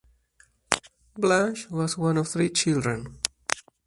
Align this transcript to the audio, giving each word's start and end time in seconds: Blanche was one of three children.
Blanche 1.15 1.69
was 1.69 1.95
one 1.95 2.17
of 2.17 2.27
three 2.27 2.49
children. 2.49 3.19